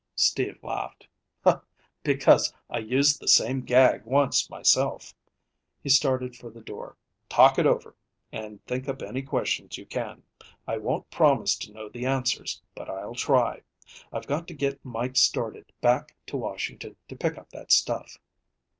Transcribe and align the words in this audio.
Steve 0.15 0.57
laughed. 0.63 1.05
"Because 2.03 2.51
I 2.71 2.79
used 2.79 3.19
the 3.19 3.27
same 3.27 3.61
gag 3.61 4.03
once 4.03 4.49
myself." 4.49 5.13
He 5.83 5.89
started 5.89 6.35
for 6.35 6.49
the 6.49 6.59
door. 6.59 6.97
"Talk 7.29 7.59
it 7.59 7.67
over, 7.67 7.95
and 8.31 8.65
think 8.65 8.89
up 8.89 9.03
any 9.03 9.21
questions 9.21 9.77
you 9.77 9.85
can. 9.85 10.23
I 10.67 10.77
won't 10.79 11.11
promise 11.11 11.55
to 11.57 11.71
know 11.71 11.87
the 11.87 12.07
answers, 12.07 12.63
but 12.73 12.89
I'll 12.89 13.13
try. 13.13 13.61
I've 14.11 14.25
got 14.25 14.47
to 14.47 14.55
get 14.55 14.83
Mike 14.83 15.17
started 15.17 15.71
back 15.81 16.15
to 16.25 16.35
Washington 16.37 16.95
to 17.07 17.15
pick 17.15 17.37
up 17.37 17.51
that 17.51 17.71
stuff." 17.71 18.17